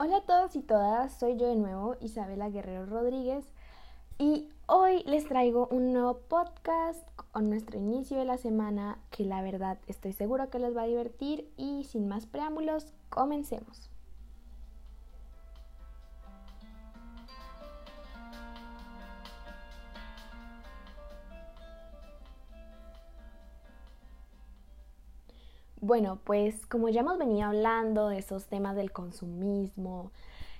[0.00, 3.44] Hola a todos y todas, soy yo de nuevo, Isabela Guerrero Rodríguez,
[4.16, 7.02] y hoy les traigo un nuevo podcast
[7.32, 10.86] con nuestro inicio de la semana que la verdad estoy seguro que les va a
[10.86, 13.90] divertir y sin más preámbulos, comencemos.
[25.80, 30.10] Bueno, pues como ya hemos venido hablando de esos temas del consumismo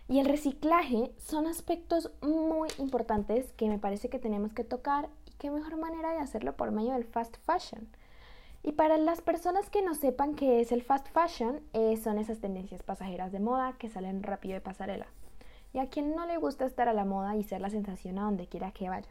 [0.07, 5.33] y el reciclaje, son aspectos muy importantes que me parece que tenemos que tocar y
[5.33, 7.89] qué mejor manera de hacerlo por medio del fast fashion.
[8.63, 12.39] Y para las personas que no sepan qué es el fast fashion, eh, son esas
[12.39, 15.09] tendencias pasajeras de moda que salen rápido de pasarela.
[15.73, 18.23] Y a quien no le gusta estar a la moda y ser la sensación a
[18.23, 19.11] donde quiera que vaya.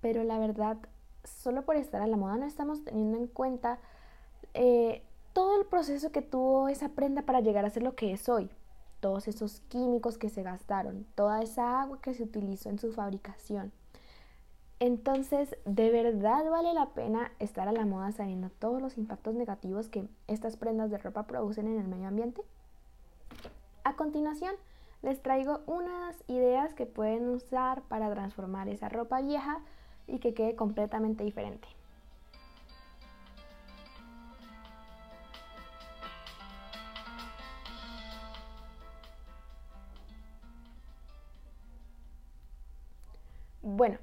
[0.00, 0.78] Pero la verdad,
[1.24, 3.78] solo por estar a la moda no estamos teniendo en cuenta
[4.54, 5.02] eh,
[5.66, 8.50] proceso que tuvo esa prenda para llegar a ser lo que es hoy,
[9.00, 13.72] todos esos químicos que se gastaron, toda esa agua que se utilizó en su fabricación.
[14.78, 19.88] Entonces, ¿de verdad vale la pena estar a la moda sabiendo todos los impactos negativos
[19.88, 22.42] que estas prendas de ropa producen en el medio ambiente?
[23.84, 24.54] A continuación,
[25.02, 29.60] les traigo unas ideas que pueden usar para transformar esa ropa vieja
[30.06, 31.68] y que quede completamente diferente.
[43.76, 43.98] Bueno,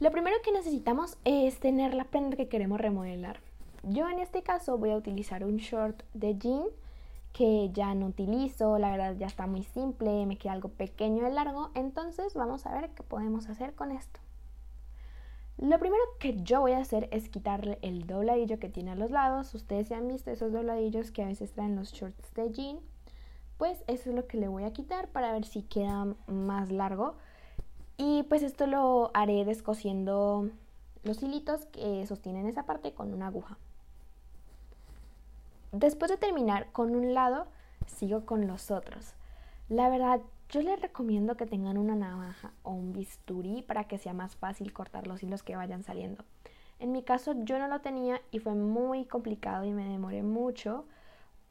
[0.00, 3.40] lo primero que necesitamos es tener la prenda que queremos remodelar.
[3.82, 6.64] Yo en este caso voy a utilizar un short de jean
[7.32, 11.32] que ya no utilizo, la verdad ya está muy simple, me queda algo pequeño y
[11.32, 14.20] largo, entonces vamos a ver qué podemos hacer con esto.
[15.56, 19.10] Lo primero que yo voy a hacer es quitarle el dobladillo que tiene a los
[19.10, 19.54] lados.
[19.54, 22.80] Ustedes ya han visto esos dobladillos que a veces traen los shorts de jean.
[23.56, 27.16] Pues eso es lo que le voy a quitar para ver si queda más largo.
[27.98, 30.48] Y pues esto lo haré descosiendo
[31.02, 33.58] los hilitos que sostienen esa parte con una aguja.
[35.72, 37.46] Después de terminar con un lado,
[37.86, 39.14] sigo con los otros.
[39.68, 44.14] La verdad, yo les recomiendo que tengan una navaja o un bisturí para que sea
[44.14, 46.24] más fácil cortar los hilos que vayan saliendo.
[46.78, 50.86] En mi caso yo no lo tenía y fue muy complicado y me demoré mucho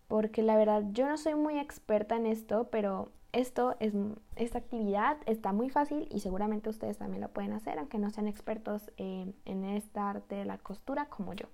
[0.07, 3.93] porque la verdad yo no soy muy experta en esto, pero esto es,
[4.35, 8.27] esta actividad está muy fácil y seguramente ustedes también lo pueden hacer, aunque no sean
[8.27, 11.47] expertos en esta arte de la costura como yo.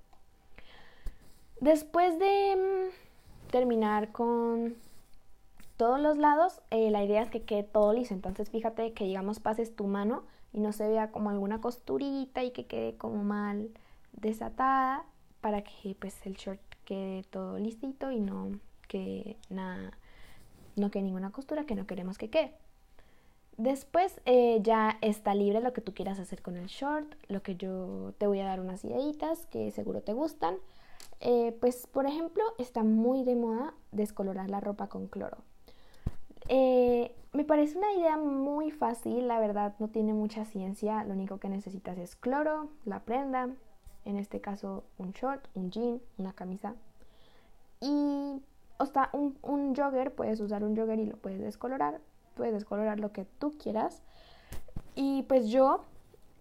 [1.64, 4.76] Después de mm, terminar con
[5.78, 8.14] todos los lados, eh, la idea es que quede todo liso.
[8.14, 12.52] Entonces fíjate que digamos pases tu mano y no se vea como alguna costurita y
[12.52, 13.70] que quede como mal
[14.12, 15.06] desatada
[15.40, 18.52] para que pues el short quede todo listito y no
[18.88, 19.98] que nada
[20.76, 22.54] no quede ninguna costura que no queremos que quede.
[23.58, 27.56] Después eh, ya está libre lo que tú quieras hacer con el short, lo que
[27.56, 30.56] yo te voy a dar unas ideitas que seguro te gustan.
[31.20, 35.38] Eh, pues por ejemplo está muy de moda descolorar la ropa con cloro.
[36.50, 41.40] Eh, me parece una idea muy fácil, la verdad no tiene mucha ciencia, lo único
[41.40, 43.50] que necesitas es cloro, la prenda,
[44.06, 46.76] en este caso un short, un jean, una camisa
[47.80, 48.42] y
[48.84, 52.00] o sea, un, un jogger, puedes usar un jogger y lo puedes descolorar,
[52.36, 54.02] puedes descolorar lo que tú quieras.
[54.96, 55.86] Y pues yo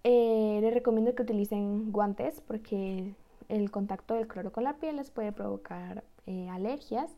[0.05, 3.15] eh, les recomiendo que utilicen guantes porque
[3.49, 7.11] el contacto del cloro con la piel les puede provocar eh, alergias.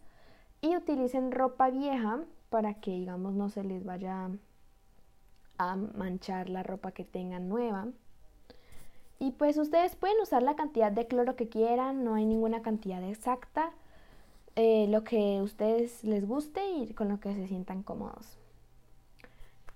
[0.60, 4.30] Y utilicen ropa vieja para que, digamos, no se les vaya
[5.58, 7.88] a manchar la ropa que tengan nueva.
[9.18, 13.02] Y pues ustedes pueden usar la cantidad de cloro que quieran, no hay ninguna cantidad
[13.04, 13.72] exacta.
[14.56, 18.38] Eh, lo que a ustedes les guste y con lo que se sientan cómodos.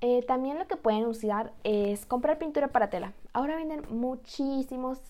[0.00, 3.12] Eh, también lo que pueden usar es comprar pintura para tela.
[3.32, 5.00] Ahora venden muchísimos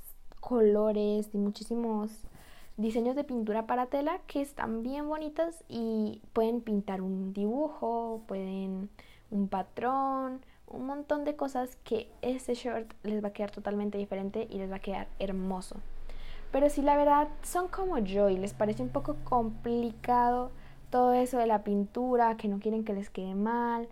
[0.40, 2.10] colores y muchísimos
[2.78, 8.88] diseños de pintura para tela que están bien bonitos y pueden pintar un dibujo, pueden
[9.30, 14.46] un patrón, un montón de cosas que ese short les va a quedar totalmente diferente
[14.48, 15.76] y les va a quedar hermoso.
[16.50, 20.50] Pero si la verdad son como yo y les parece un poco complicado
[20.90, 23.88] todo eso de la pintura, que no quieren que les quede mal,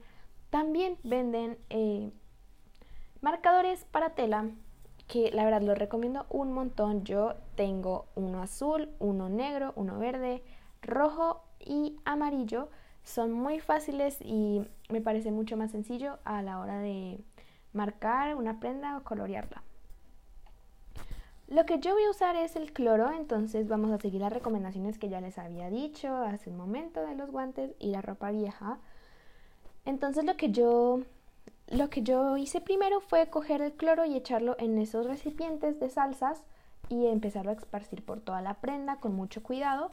[0.51, 2.11] también venden eh,
[3.21, 4.47] marcadores para tela
[5.07, 7.05] que la verdad los recomiendo un montón.
[7.05, 10.43] Yo tengo uno azul, uno negro, uno verde,
[10.83, 12.69] rojo y amarillo.
[13.05, 17.21] Son muy fáciles y me parece mucho más sencillo a la hora de
[17.73, 19.63] marcar una prenda o colorearla.
[21.49, 24.99] Lo que yo voy a usar es el cloro, entonces vamos a seguir las recomendaciones
[24.99, 28.79] que ya les había dicho hace un momento de los guantes y la ropa vieja.
[29.85, 31.03] Entonces lo que yo
[31.69, 35.89] lo que yo hice primero fue coger el cloro y echarlo en esos recipientes de
[35.89, 36.45] salsas
[36.89, 39.91] y empezarlo a esparcir por toda la prenda con mucho cuidado.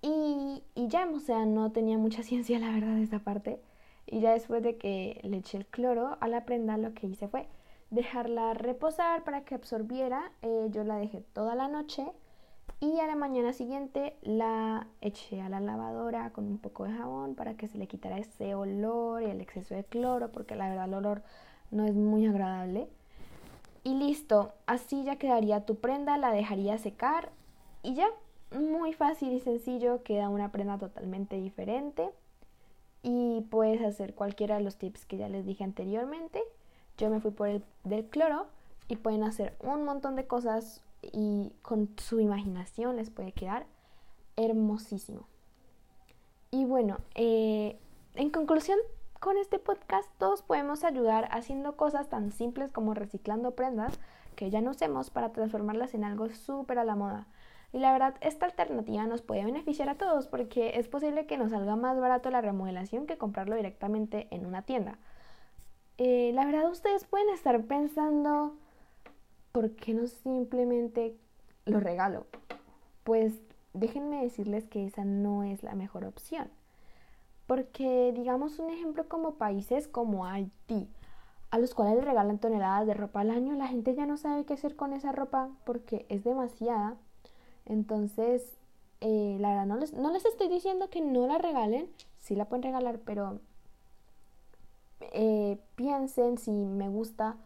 [0.00, 3.60] Y, ya, o sea, no tenía mucha ciencia la verdad de esta parte.
[4.06, 7.28] Y ya después de que le eché el cloro a la prenda, lo que hice
[7.28, 7.46] fue
[7.92, 10.32] dejarla reposar para que absorbiera.
[10.42, 12.04] Eh, yo la dejé toda la noche
[12.80, 17.36] y a la mañana siguiente la eché a la lavadora con un poco de jabón
[17.36, 20.86] para que se le quitara ese olor y el exceso de cloro, porque la verdad
[20.86, 21.22] el olor
[21.70, 22.88] no es muy agradable.
[23.84, 27.30] Y listo, así ya quedaría tu prenda, la dejaría secar
[27.82, 28.06] y ya,
[28.52, 32.10] muy fácil y sencillo, queda una prenda totalmente diferente.
[33.02, 36.40] Y puedes hacer cualquiera de los tips que ya les dije anteriormente.
[36.98, 38.46] Yo me fui por el del cloro
[38.88, 43.66] y pueden hacer un montón de cosas y con su imaginación les puede quedar
[44.36, 45.26] hermosísimo.
[46.50, 47.78] Y bueno, eh,
[48.14, 48.78] en conclusión,
[49.20, 53.98] con este podcast todos podemos ayudar haciendo cosas tan simples como reciclando prendas
[54.36, 57.26] que ya no usemos para transformarlas en algo súper a la moda.
[57.72, 61.52] Y la verdad, esta alternativa nos puede beneficiar a todos porque es posible que nos
[61.52, 64.98] salga más barato la remodelación que comprarlo directamente en una tienda.
[65.98, 68.56] Eh, la verdad, ustedes pueden estar pensando,
[69.52, 71.16] ¿por qué no simplemente
[71.66, 72.26] lo regalo?
[73.04, 73.34] Pues
[73.74, 76.48] déjenme decirles que esa no es la mejor opción.
[77.46, 80.88] Porque digamos un ejemplo como países como Haití,
[81.50, 84.44] a los cuales le regalan toneladas de ropa al año, la gente ya no sabe
[84.44, 86.96] qué hacer con esa ropa porque es demasiada.
[87.66, 88.56] Entonces,
[89.00, 91.90] eh, la verdad, no les, no les estoy diciendo que no la regalen,
[92.20, 93.40] sí la pueden regalar, pero
[95.12, 97.36] eh, piensen si me gusta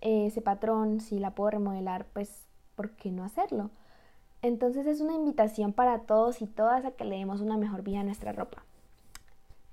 [0.00, 2.46] eh, ese patrón, si la puedo remodelar, pues,
[2.76, 3.70] ¿por qué no hacerlo?
[4.42, 8.00] Entonces es una invitación para todos y todas a que le demos una mejor vida
[8.00, 8.62] a nuestra ropa.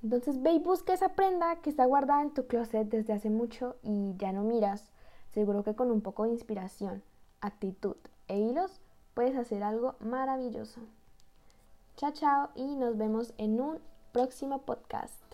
[0.03, 3.75] Entonces ve y busca esa prenda que está guardada en tu closet desde hace mucho
[3.83, 4.89] y ya no miras.
[5.33, 7.03] Seguro que con un poco de inspiración,
[7.41, 7.97] actitud
[8.27, 8.79] e hilos
[9.13, 10.81] puedes hacer algo maravilloso.
[11.97, 13.79] Chao, chao y nos vemos en un
[14.11, 15.30] próximo podcast.